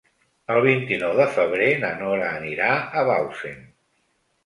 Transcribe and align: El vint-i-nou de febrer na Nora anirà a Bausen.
El 0.53 0.61
vint-i-nou 0.67 1.13
de 1.19 1.27
febrer 1.35 1.69
na 1.85 1.93
Nora 2.01 2.33
anirà 2.41 2.73
a 3.05 3.09
Bausen. 3.15 3.65